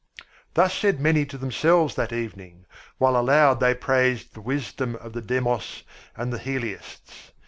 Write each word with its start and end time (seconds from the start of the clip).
Thus 0.55 0.73
said 0.75 0.99
many 0.99 1.27
to 1.27 1.37
themselves 1.37 1.93
that 1.93 2.11
evening, 2.11 2.65
while 2.97 3.15
aloud 3.15 3.59
they 3.59 3.75
praised 3.75 4.33
the 4.33 4.41
wisdom 4.41 4.95
of 4.95 5.13
the 5.13 5.21
demos 5.21 5.83
and 6.17 6.33
the 6.33 6.39
heliasts. 6.39 7.29